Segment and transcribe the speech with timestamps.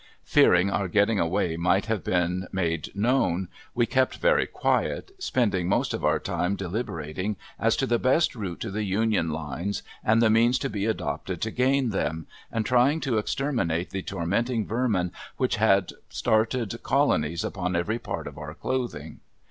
[0.23, 5.93] Fearing our getting away might have been made known we kept very quiet, spending most
[5.93, 10.57] our time deliberating as to the best route to the Union lines and the means
[10.57, 15.91] to be adopted to gain them, and trying to exterminate the tormenting vermin which had
[16.09, 19.19] started colonies upon every part of our clothing.